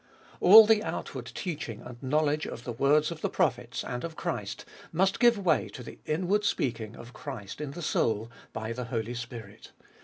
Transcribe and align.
All 0.39 0.65
the 0.65 0.81
outward 0.81 1.27
teaching 1.35 1.81
and 1.83 2.01
knowledge 2.01 2.47
of 2.47 2.63
the 2.63 2.71
words 2.73 3.11
of 3.11 3.21
the 3.21 3.29
prophets 3.29 3.83
and 3.83 4.03
of 4.03 4.15
Christ 4.15 4.65
must 4.91 5.19
give 5.19 5.37
way 5.37 5.69
to 5.69 5.83
the 5.83 5.99
inward 6.07 6.43
speaking 6.43 6.95
of 6.95 7.13
Christ 7.13 7.61
in 7.61 7.69
the 7.69 7.83
soul 7.83 8.31
by 8.51 8.73
the 8.73 8.85
Holy 8.85 9.13
Spirit. 9.13 9.73